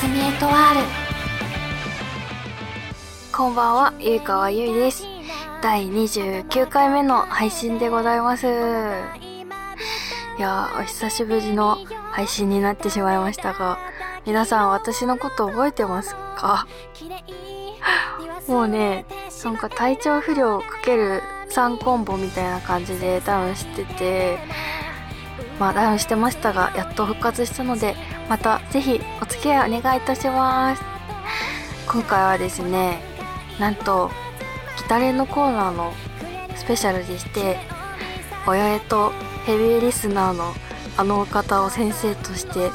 [0.00, 0.80] すみエトワール
[3.36, 5.02] こんばんはゆいかわゆいです。
[5.60, 8.46] 第29回目の配信でございます。
[8.46, 8.48] い
[10.40, 11.78] やお久しぶりの
[12.12, 13.76] 配信になってしまいましたが
[14.24, 16.68] 皆さん私のこと覚えてますか？
[18.46, 19.04] もうね
[19.42, 24.38] なんか体調不良かける3コンボみたいな感じでダウンしてて
[25.58, 27.96] まあダウンしてましたがやっと復活したので
[28.28, 30.82] またぜひお付き合いお願いいたします。
[31.90, 33.00] 今回はですね
[33.58, 34.10] なんと
[34.76, 35.92] ギタレのコーナーの
[36.54, 37.56] スペシャルでして
[38.46, 39.10] 親江と
[39.46, 40.52] ヘビーリスナーの
[40.98, 42.70] あのお方を先生として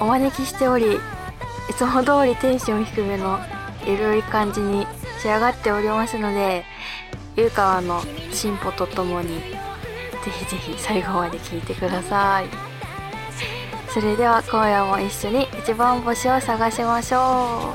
[0.00, 0.98] お招きしておりい
[1.76, 3.38] つも通りテンション低めの
[3.84, 4.86] ゆるい感じに
[5.20, 6.64] 仕上がっておりますので
[7.36, 8.00] ゆかわの
[8.32, 12.69] 進歩とともにぜひぜひ最後まで聞いてください。
[13.92, 17.74] それでは今夜も一緒に一番星を探しましょ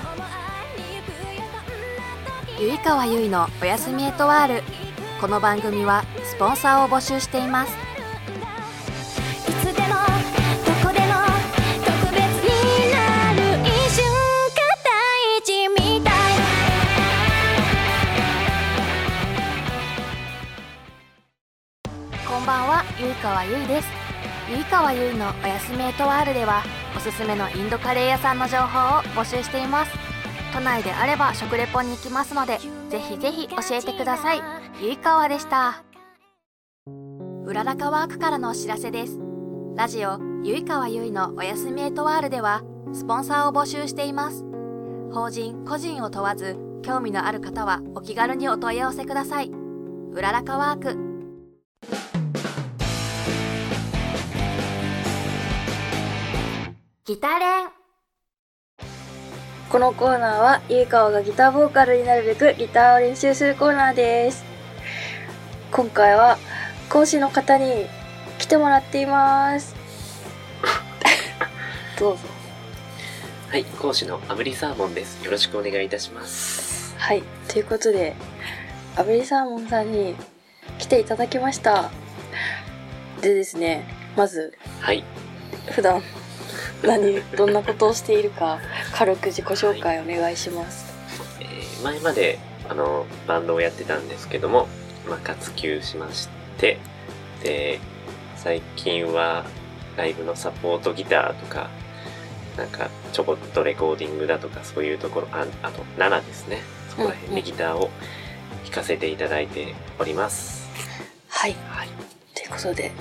[2.57, 2.61] う。
[2.61, 4.63] ゆいかわゆいのおやすみエトワール。
[5.19, 7.73] この番組はスポンサーを募集しています。
[22.25, 23.94] こんばんはゆいかわゆいです
[24.75, 26.61] ゆいかわゆいのおやすみエトワールでは
[26.97, 29.91] おすすめのインドカレー屋さんの情報を募集しています。
[30.53, 32.59] 都内であれば食レポに行きますので
[32.89, 34.41] ぜひぜひ教えてください。
[34.81, 35.81] ゆいかわでした。
[37.45, 39.17] うららかワークからのお知らせです。
[39.77, 44.43] ラジオゆいかわゆいのおやすみエトワールではスポンサーを募集しています。
[45.13, 49.49] 法人個人を問わず興味のある方はお気軽にお問い合わせください。
[50.11, 52.24] うららかワーク。
[57.07, 57.67] ギタレン。
[59.69, 64.43] このコーナーはゆいかわがギターボーカルになるべくギターを練習するコーナーです。
[65.71, 66.39] 今回は
[66.89, 67.85] 講師の方に
[68.39, 69.75] 来てもらっています。
[71.99, 72.23] どうぞ。
[73.51, 75.23] はい、講師のアブリサーモンです。
[75.23, 76.95] よろしくお願いいたします。
[76.97, 78.15] はいということで
[78.95, 80.15] アベリサーモンさんに
[80.79, 81.91] 来ていただきました。
[83.21, 83.85] でですね
[84.17, 85.03] まずはい、
[85.69, 86.01] 普段
[86.87, 88.59] 何どんなことをしているか
[88.93, 90.93] 軽く自己紹介お願いします、
[91.39, 94.67] えー前まであのバンドをやってたんですけども、
[95.07, 96.79] まあ、活休しまして、
[97.43, 97.79] で、
[98.37, 99.45] 最近は
[99.97, 101.69] ライブのサポートギターとか、
[102.57, 106.61] なんかちょこっとレコーディングだとかそういうところ、ああと7ですね。
[106.89, 107.89] そこら辺でギターを
[108.63, 110.67] 弾かせていただいております。
[111.27, 111.89] はいはい。
[112.33, 112.91] ということで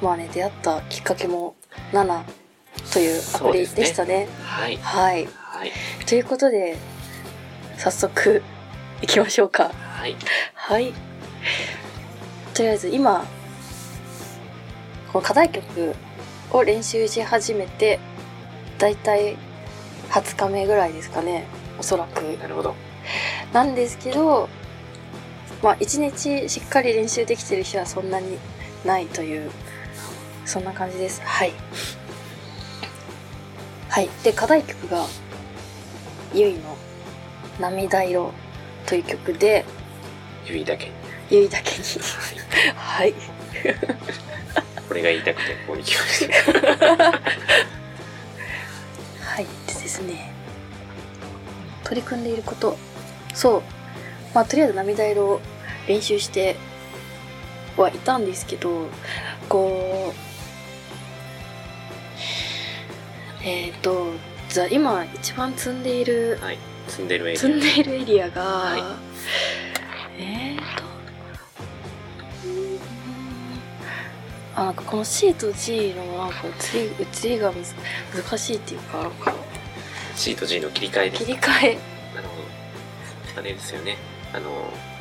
[0.00, 1.54] まあね出会ったきっかけも
[1.92, 2.22] 7
[2.96, 4.26] というアプリでしたね。
[4.42, 4.78] はい。
[4.78, 5.28] はい。
[5.34, 5.72] はい。
[6.06, 6.78] ということで
[7.76, 8.42] 早速
[9.02, 9.68] 行きましょうか。
[9.68, 10.16] はい。
[10.54, 10.94] はい。
[12.54, 13.26] とりあえず今
[15.12, 15.94] この課題曲
[16.50, 18.00] を練習し始めて
[18.78, 19.36] だいたい
[20.08, 21.44] 20日目ぐらいですかね。
[21.78, 22.22] おそらく。
[22.38, 22.74] なるほど。
[23.52, 24.48] なんですけど
[25.62, 28.38] まあ一日しっかり練習できてる日はそんなに
[28.86, 29.50] ないという
[30.46, 31.20] そんな感じです。
[31.20, 31.52] はい
[33.96, 35.06] はいで課題曲が
[36.34, 36.76] ゆいの
[37.58, 38.30] 「涙色」
[38.84, 39.64] という曲で
[40.44, 40.92] 指だけに。
[41.30, 41.78] ゆいだけに
[42.76, 43.12] はい。
[43.12, 43.14] はい
[44.86, 46.34] これが言いたくてここに来ました。
[49.24, 50.30] はいでですね
[51.82, 52.76] 取り組んでいること
[53.32, 53.62] そう
[54.34, 55.40] まあとりあえず涙色を
[55.88, 56.56] 練習して
[57.78, 58.88] はいたんですけど
[59.48, 60.25] こう
[63.46, 64.08] えっ、と
[64.48, 66.58] じゃあ今一番積んでいるはい。
[66.88, 67.40] 積んでるエリア。
[67.40, 68.76] 積んでいるエリアが、は
[70.18, 70.62] いえっ、と
[72.48, 72.78] うん
[74.56, 76.36] あなんかこの C と G のなんか
[76.74, 79.10] 移り移りが難しいっていうか
[80.16, 81.78] C と G の切り替え切り替え
[82.14, 82.36] なるほ
[83.34, 83.40] ど。
[83.40, 83.96] あれですよね。
[84.32, 84.50] あの、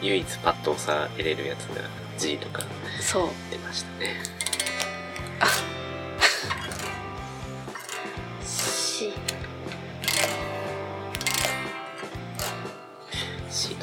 [0.01, 1.81] 唯一パッと押さえれるやつが
[2.17, 2.63] G とか
[2.99, 4.34] そう出ましたね。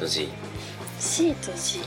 [0.02, 0.28] と G。
[0.98, 1.80] C と G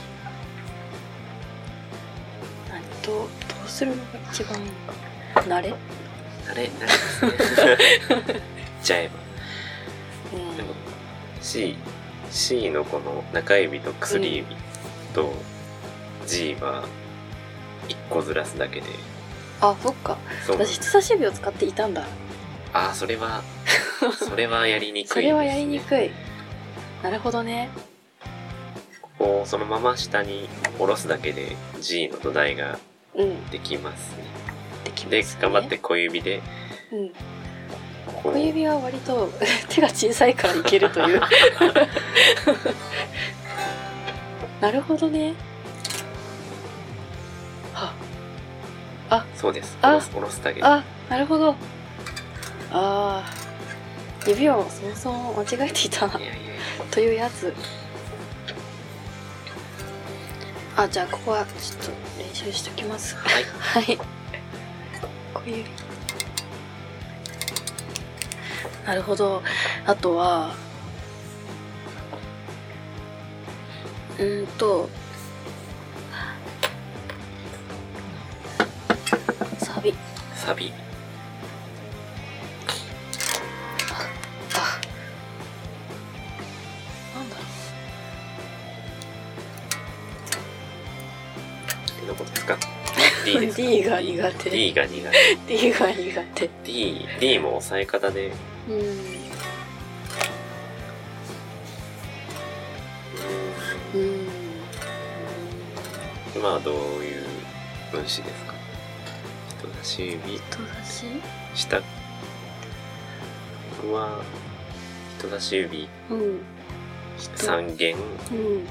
[2.70, 3.26] 何どうど
[3.64, 4.02] うするのが
[4.32, 4.72] 一番いいの
[5.34, 5.74] か慣れ？
[6.50, 8.40] あれ何ですね。
[8.82, 10.38] じゃえば。
[10.38, 10.68] うんでも
[11.42, 11.76] C、
[12.30, 14.56] C のこの中指と薬指
[15.14, 15.34] と
[16.26, 16.88] G は
[17.88, 18.86] 1個ずらすだけで。
[19.60, 20.16] あそっか
[20.46, 20.56] そう。
[20.56, 22.06] 私人差し指を使っていたんだ
[22.72, 23.42] あ、それは
[24.18, 26.10] それはやりにくいです、ね、 それはやりにくい
[27.02, 27.68] なるほどね
[29.18, 30.48] ここをそのまま下に
[30.78, 32.78] 下ろすだけで G の土台が
[33.16, 33.46] うん。
[33.50, 34.24] できますね。
[34.84, 36.42] できます、でね、頑張って小指で。
[36.92, 37.10] うん。
[38.22, 39.32] 小指は割と
[39.68, 41.20] 手が小さいからいけるという。
[44.60, 45.34] なるほどね。
[49.08, 49.24] は。
[49.34, 49.76] そうです。
[49.82, 50.00] あ。
[50.00, 50.66] 下ろすだけで。
[50.66, 51.56] あなるほど。
[52.70, 54.30] あー。
[54.30, 56.10] 指をそもそも間違えていた
[56.90, 57.54] というやつ
[60.78, 61.90] あじゃあここはちょっと
[62.22, 63.16] 練習しときます。
[63.16, 63.44] はい。
[63.58, 63.98] はい。
[65.32, 65.64] 小指
[68.84, 69.42] なるほど。
[69.86, 70.54] あとは
[74.18, 74.90] うーんと
[79.58, 79.94] サビ。
[80.34, 80.72] サビ
[93.26, 94.50] D ですか？D が苦手。
[94.50, 94.90] D が苦
[95.48, 96.48] D が苦手。
[96.48, 98.30] 手 D, D も押さえ方で。
[98.68, 98.76] うん。
[98.78, 98.80] う
[103.94, 104.26] うん。
[104.26, 104.28] ん
[106.34, 107.24] 今はどういう
[107.90, 108.54] 分子ですか？
[109.58, 110.18] 人差し指。
[110.36, 110.40] 人
[110.84, 111.06] 差し？
[111.54, 111.82] 下。
[113.82, 114.22] 僕は
[115.18, 115.88] 人差し指。
[116.10, 116.40] うん。
[117.36, 117.96] 3弦。
[117.96, 117.98] う
[118.34, 118.66] ん。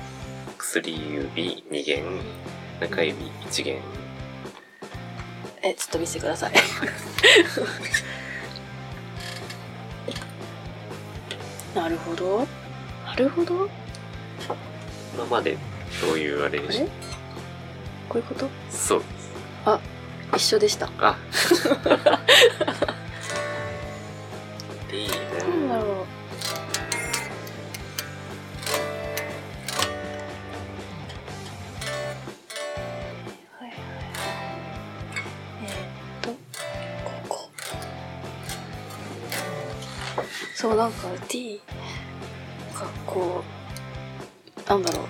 [0.58, 1.63] 薬指。
[1.72, 2.04] 2弦。
[2.80, 3.16] 中指。
[3.50, 3.78] 1弦
[5.66, 6.54] えちょっと見せてください。
[11.76, 12.48] なるほど。
[13.06, 13.68] なるほど。
[15.16, 15.58] 今まで
[16.02, 16.92] どういうあれでしたこ
[18.16, 18.48] ういうこと？
[18.70, 19.04] そう。
[20.36, 20.90] 一緒でした。
[21.00, 21.16] あ。
[24.92, 25.10] D
[40.56, 41.60] そうなんか D
[42.74, 43.44] がこ
[44.66, 45.02] うなんだろ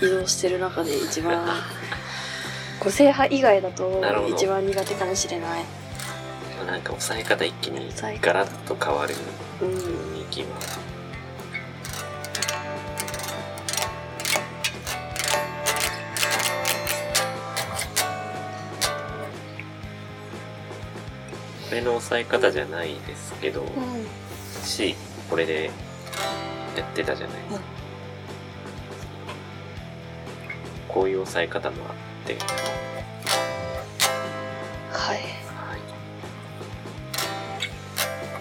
[0.00, 1.46] う移動してる中で一番
[2.80, 4.34] 個性派以外だとなるほど。
[4.34, 5.62] 一番苦手かもしれない。
[6.66, 9.14] なんか押さえ方一気に押さえ方ガラッと変わる
[9.60, 10.46] うん雰囲気は
[21.68, 24.21] これの押さえ方じゃないですけど、うん
[24.62, 24.94] C
[25.28, 25.70] これで
[26.76, 27.36] やってたじゃない。
[27.36, 27.60] ですか、
[30.88, 32.36] こういう押さえ方もあって、
[34.90, 35.16] はい。
[35.16, 35.22] は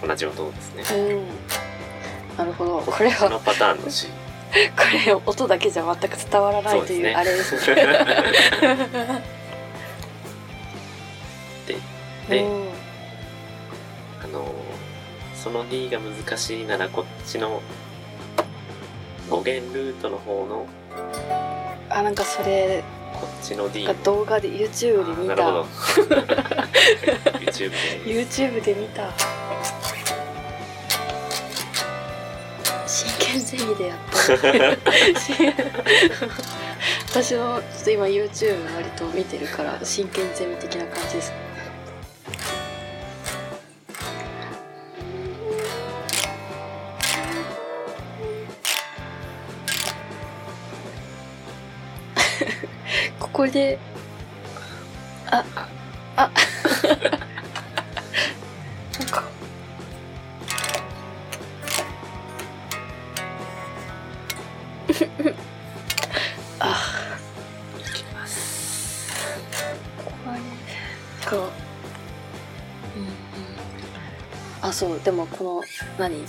[0.04, 0.84] い、同じ音ですね。
[0.98, 1.28] うん。
[2.38, 2.80] なるほど。
[2.82, 3.90] これこのはパターンの こ
[5.06, 7.56] れ音だけじゃ全く伝わらないというそうあれです。
[7.74, 7.76] ね。
[11.68, 11.76] で
[12.30, 12.48] でうん。
[12.48, 12.71] あのー
[15.42, 17.64] その D が難しいならこっちの
[19.32, 20.68] 5弦ルートの方の
[21.90, 22.84] あなんかそれ
[23.14, 25.64] こっちの D が動画で YouTube で見なるほど。
[25.64, 25.70] た
[27.42, 29.12] YouTube で YouTube で見た。
[32.86, 34.14] 真剣ゼミでやった。
[37.10, 41.32] 私もちょっと今 YouTube 割と見てるから真剣ゼミ的な感じです。
[41.32, 41.38] こ
[53.42, 53.80] こで
[55.32, 55.44] あ
[56.16, 56.30] あ。
[59.00, 59.24] なんか。
[66.60, 66.78] あ。
[67.80, 69.12] いきます
[71.28, 71.40] こう
[73.00, 73.12] うんうん。
[74.62, 75.64] あそうでもこの
[75.98, 76.26] 何？b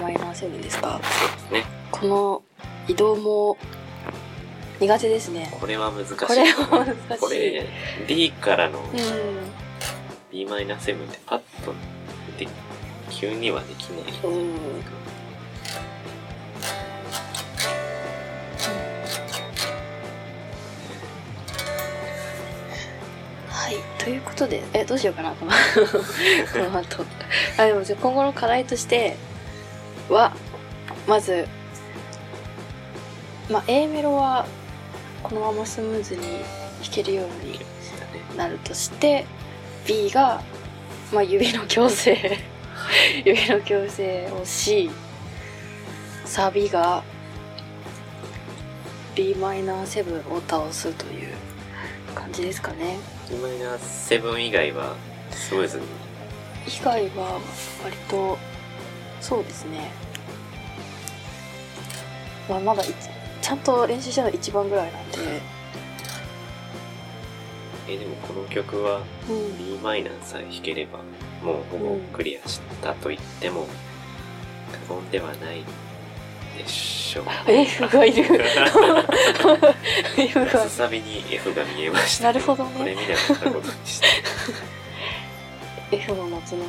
[0.00, 1.00] マイナー7ですか？
[1.04, 1.64] そうですね。
[1.92, 2.42] この
[2.88, 3.56] 移動も
[4.80, 5.48] 苦手ですね。
[5.58, 6.16] これは難しい。
[6.16, 7.18] これは難しい。
[7.18, 7.66] これ
[8.06, 8.86] D からのうん。
[10.32, 11.72] Bm7 ってパッと
[12.38, 12.46] で
[13.10, 14.30] 急にはできない。
[14.30, 14.54] うん。
[23.48, 23.76] はい。
[23.98, 25.30] ということでえどうしようかな。
[25.32, 27.04] こ のこの後。
[27.58, 29.16] あでもじゃあ今後の課題として
[30.10, 30.32] は
[31.06, 31.48] まず
[33.50, 34.46] まあ A メロは
[35.28, 36.42] このままスムーズに弾
[36.92, 37.58] けるように
[38.36, 39.26] なるとして
[39.84, 40.40] B が、
[41.12, 42.38] まあ、指の矯正
[43.24, 44.88] 指の矯正をし
[46.24, 47.02] サビが
[49.16, 51.34] b マイナー7を倒すという
[52.14, 52.98] 感じですかね。
[53.28, 54.94] B マイナー7以外は
[55.30, 55.84] スムーズに。
[56.68, 57.40] 以外は
[57.82, 58.38] 割と
[59.20, 59.90] そうですね。
[62.48, 62.94] まあまだい
[63.40, 65.18] ちゃんと練習したの1番ぐらいなんで。
[67.88, 69.58] えでもこの曲はうん。
[69.58, 70.98] B マイナーさえ弾ければ
[71.42, 73.66] もうほぼクリアしたと言っても
[74.88, 75.62] 過言ではない
[76.58, 77.24] でしょう。
[77.46, 78.24] F がいる。
[80.18, 80.68] F が。
[80.68, 82.24] サビに F が見えました。
[82.24, 84.06] なるほどこれね見なかったことにして。
[85.92, 86.68] F の後々。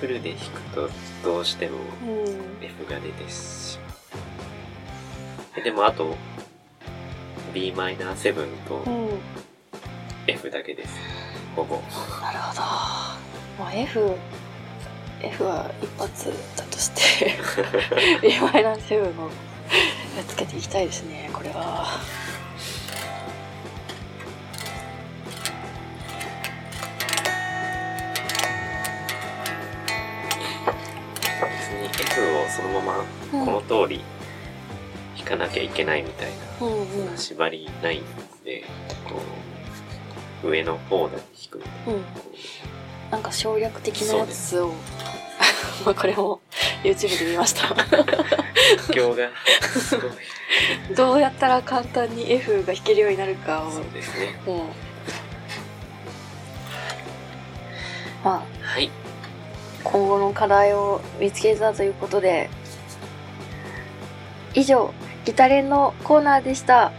[0.00, 0.88] フルで弾くと
[1.24, 2.64] どうしてもうん。
[2.64, 3.97] F が出てしまう
[5.58, 6.14] えでもあと
[7.52, 9.08] b マイナー7とうん、
[10.28, 10.94] F だけです
[11.56, 11.76] ほぼ
[12.22, 12.60] なるほど。
[13.58, 14.14] まあ F、
[15.20, 17.34] F は一発だとして、
[18.22, 19.30] B マイナー7のや
[20.22, 21.86] っつけていきたいですね、これは。
[31.40, 34.17] 別に F をそのままうんこの通り弾
[35.28, 36.30] かなきゃいけないみたい
[36.60, 37.16] な。
[37.16, 38.02] 縛りないん
[38.44, 38.64] で
[39.04, 39.20] こ
[40.42, 42.02] う上の方で弾くみたいなうん。
[42.02, 42.08] こ
[43.10, 44.72] なんか省略的なやつを、
[45.84, 46.40] まあこれも
[46.82, 47.68] YouTube で見ました。
[47.68, 47.86] う環
[48.94, 49.28] 境が
[49.78, 50.10] すごい
[50.94, 53.70] どうやったら簡単に F が弾けるようになるかを。
[53.70, 54.56] そうですねうん。
[58.24, 58.90] まあ、はい
[59.84, 62.50] 今後の課題を見つけたということで
[64.54, 64.92] 以上
[65.28, 66.90] ギタレンのコーナーでした。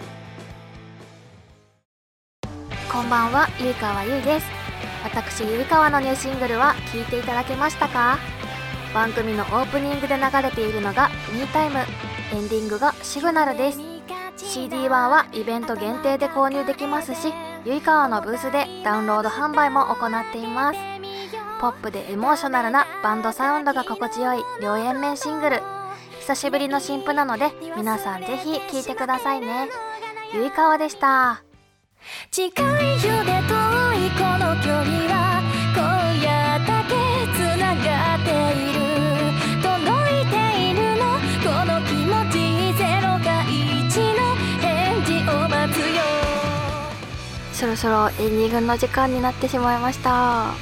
[2.91, 4.45] こんばんは、ゆいかわゆいです。
[5.03, 8.19] 私、ゆいかわのニューシングルは聴いていただけましたか？
[8.93, 11.79] 番組のオープニングで流れているのが「ミータイム」
[12.31, 13.79] エンディングが「シグナル」です。
[14.37, 17.33] CD 版はイベント限定で購入できますし
[17.65, 20.79] ゆいかわのブースでダウンロード販売も行っています。
[21.59, 25.63] ポップでエモーショナルなバンドサウンドが心地よい両円面シングル。
[26.29, 29.67] 久しぶりの新譜なので皆さんぜひ聴いてくださいね。
[30.31, 31.41] ゆいかわでした。
[32.29, 35.41] 近いよで遠いこの距離は
[35.73, 35.81] 今
[36.21, 36.29] 夜
[36.67, 36.93] だけ
[37.33, 38.29] つながって
[38.61, 38.77] いる。
[39.63, 39.73] 届
[40.21, 40.37] いて
[40.69, 44.21] いるのこの気持ちゼロが1の
[44.61, 45.97] 返事を待つよ。
[47.53, 50.53] そろそろエンディングの時間になってしまいました。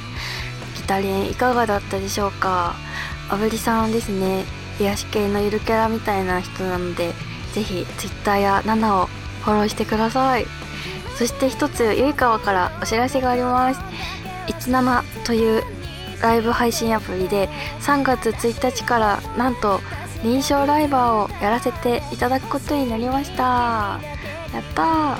[0.76, 2.74] ギタレンいかがだったでしょうか？
[3.28, 4.46] あぶりさんですね
[4.78, 7.12] 癒し系のゆるキャラみたいな人なので
[7.52, 9.06] ぜひ Twitter や7を
[9.42, 10.46] フォローしてください。
[11.16, 13.80] そして一つゆいかわからお知らせがあります。
[14.46, 15.62] 17という
[16.22, 17.48] ライブ配信アプリで
[17.80, 19.80] 3月1日からなんと
[20.22, 23.42] 臨床ライバーをやらせていただくことになりました。
[23.42, 25.18] やったー。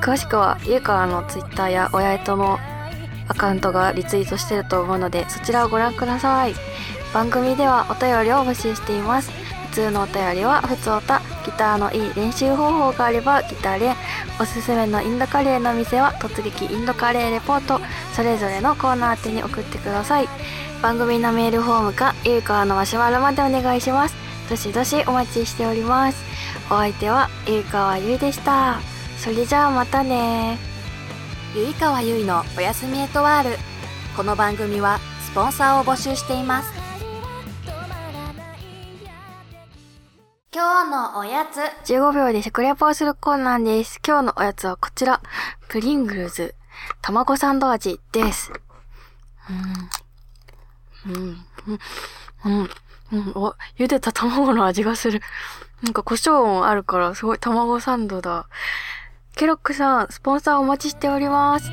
[0.00, 2.58] 詳しくはゆうかわの Twitter や親江との
[3.28, 6.54] アカウントがリツイートしてると思うのでそちらをご覧ください。
[7.12, 9.30] 番組ではお便りを募集しています。
[9.70, 13.94] 普通のお便りは普通おたギターのいい練習方法があればギターレ
[14.40, 17.80] おすすめのインドカレーの店は突撃インドカレーレポート。
[18.14, 20.28] それぞれのコーナー宛てに送ってください。
[20.82, 24.14] 番組のメールフォームかゆうかわのマシュマロまでお願いします。
[24.48, 26.24] どしどしお待ちしております。
[26.70, 28.80] お相手はゆうかわゆいでした。
[29.18, 30.58] それじゃあまたね。
[31.54, 33.58] ゆいかわゆいのおやすみエトワール。
[34.16, 36.79] この番組はスポンサーを募集しています。
[40.52, 41.60] 今日のおやつ。
[41.92, 44.00] 15秒で食レポをするコーナーです。
[44.04, 45.22] 今日のおやつはこちら。
[45.68, 46.56] プリングルズ、
[47.02, 48.50] 卵サンド味です。
[51.06, 51.14] うん。
[51.14, 51.36] うん。
[52.46, 52.70] うん。
[53.12, 53.32] うん。
[53.36, 55.20] お、茹でた卵の味がする。
[55.84, 55.92] なん。
[55.92, 58.48] か胡椒もあるから、すごい卵サンドだ。
[59.36, 61.70] ケロックさん、スポンサーお待ちしております。